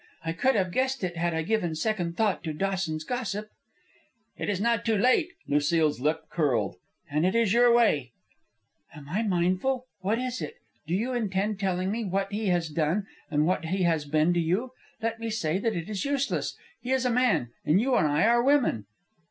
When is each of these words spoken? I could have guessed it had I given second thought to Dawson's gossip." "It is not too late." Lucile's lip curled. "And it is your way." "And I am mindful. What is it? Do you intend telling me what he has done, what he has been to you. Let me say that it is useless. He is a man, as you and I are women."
I 0.25 0.33
could 0.33 0.55
have 0.55 0.71
guessed 0.71 1.03
it 1.03 1.15
had 1.15 1.35
I 1.35 1.43
given 1.43 1.75
second 1.75 2.17
thought 2.17 2.43
to 2.45 2.53
Dawson's 2.53 3.03
gossip." 3.03 3.49
"It 4.35 4.49
is 4.49 4.59
not 4.59 4.83
too 4.83 4.97
late." 4.97 5.29
Lucile's 5.47 5.99
lip 5.99 6.23
curled. 6.27 6.77
"And 7.11 7.23
it 7.23 7.35
is 7.35 7.53
your 7.53 7.71
way." 7.71 8.11
"And 8.91 9.07
I 9.11 9.19
am 9.19 9.29
mindful. 9.29 9.85
What 9.99 10.17
is 10.17 10.41
it? 10.41 10.55
Do 10.87 10.95
you 10.95 11.13
intend 11.13 11.59
telling 11.59 11.91
me 11.91 12.03
what 12.03 12.31
he 12.33 12.47
has 12.47 12.69
done, 12.69 13.05
what 13.29 13.65
he 13.65 13.83
has 13.83 14.05
been 14.05 14.33
to 14.33 14.39
you. 14.39 14.71
Let 15.03 15.19
me 15.19 15.29
say 15.29 15.59
that 15.59 15.75
it 15.75 15.87
is 15.87 16.03
useless. 16.03 16.57
He 16.81 16.91
is 16.91 17.05
a 17.05 17.11
man, 17.11 17.51
as 17.63 17.75
you 17.75 17.93
and 17.95 18.07
I 18.07 18.23
are 18.25 18.41
women." 18.41 18.87